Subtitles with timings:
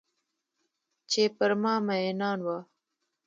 [1.09, 2.57] چې پر ما میینان وه